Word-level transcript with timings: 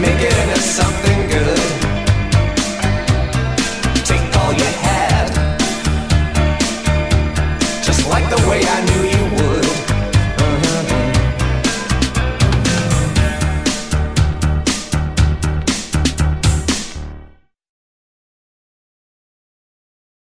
make 0.00 0.22
it 0.22 0.37